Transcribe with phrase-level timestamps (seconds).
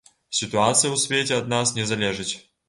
[0.37, 2.29] Сітуацыя ў свеце ад нас не залежыць.